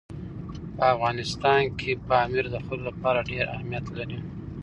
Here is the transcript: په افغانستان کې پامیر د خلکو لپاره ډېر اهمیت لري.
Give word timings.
په 0.75 0.83
افغانستان 0.95 1.61
کې 1.79 1.91
پامیر 2.09 2.45
د 2.53 2.57
خلکو 2.65 2.85
لپاره 2.87 3.27
ډېر 3.29 3.45
اهمیت 3.55 3.85
لري. 3.97 4.19